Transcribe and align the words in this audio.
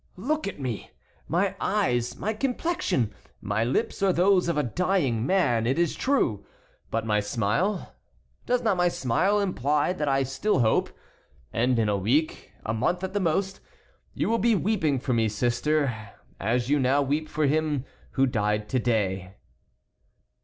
Look 0.17 0.47
at 0.47 0.59
me! 0.59 0.89
My 1.27 1.55
eyes, 1.61 2.17
my 2.17 2.33
complexion, 2.33 3.13
my 3.39 3.63
lips 3.63 4.01
are 4.01 4.11
those 4.11 4.47
of 4.47 4.57
a 4.57 4.63
dying 4.63 5.27
man, 5.27 5.67
it 5.67 5.77
is 5.77 5.93
true; 5.95 6.43
but 6.89 7.05
my 7.05 7.19
smile, 7.19 7.93
does 8.47 8.63
not 8.63 8.77
my 8.77 8.87
smile 8.87 9.39
imply 9.39 9.93
that 9.93 10.07
I 10.07 10.23
still 10.23 10.61
hope? 10.61 10.89
and 11.53 11.77
in 11.77 11.87
a 11.87 11.97
week, 11.97 12.51
a 12.65 12.73
month 12.73 13.03
at 13.03 13.13
the 13.13 13.19
most, 13.19 13.59
you 14.15 14.27
will 14.27 14.39
be 14.39 14.55
weeping 14.55 14.97
for 14.99 15.13
me, 15.13 15.29
sister, 15.29 15.95
as 16.39 16.67
you 16.67 16.79
now 16.79 17.03
weep 17.03 17.29
for 17.29 17.45
him 17.45 17.85
who 18.13 18.25
died 18.25 18.67
to 18.69 18.79
day." 18.79 19.35